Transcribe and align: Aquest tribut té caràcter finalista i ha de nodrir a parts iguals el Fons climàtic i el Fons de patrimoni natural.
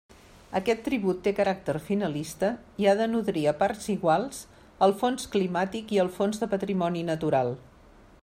Aquest 0.59 0.79
tribut 0.85 1.19
té 1.25 1.33
caràcter 1.39 1.73
finalista 1.89 2.49
i 2.83 2.87
ha 2.87 2.95
de 3.01 3.07
nodrir 3.11 3.43
a 3.51 3.53
parts 3.59 3.85
iguals 3.95 4.41
el 4.87 4.97
Fons 5.03 5.29
climàtic 5.37 5.95
i 5.99 6.03
el 6.05 6.13
Fons 6.19 6.45
de 6.45 6.51
patrimoni 6.57 7.07
natural. 7.11 7.57